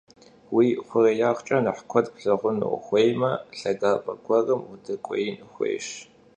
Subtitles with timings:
[0.51, 5.87] Vui xhurêyağç'e nexh kued plhağunu vuxuêyme, lhagap'e guerım vudek'uêin xuêyş.